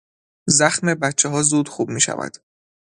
زخم 0.49 0.93
بچهها 0.93 1.41
زود 1.41 1.69
خوب 1.69 1.89
میشود. 1.89 2.37